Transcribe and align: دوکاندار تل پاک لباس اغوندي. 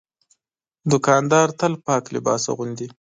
دوکاندار 0.91 1.47
تل 1.59 1.73
پاک 1.85 2.03
لباس 2.15 2.43
اغوندي. 2.51 2.87